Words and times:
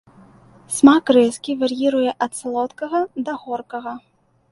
Смак 0.77 1.11
рэзкі, 1.17 1.51
вар'іруе 1.63 2.11
ад 2.27 2.31
салодкага 2.39 2.99
да 3.29 3.37
горкага. 3.43 3.93